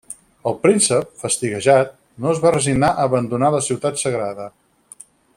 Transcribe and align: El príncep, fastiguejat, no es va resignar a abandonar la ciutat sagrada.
El 0.51 0.55
príncep, 0.61 1.11
fastiguejat, 1.23 1.91
no 2.25 2.31
es 2.33 2.41
va 2.45 2.53
resignar 2.55 2.89
a 2.95 3.05
abandonar 3.11 3.51
la 3.57 3.63
ciutat 3.69 4.01
sagrada. 4.05 4.49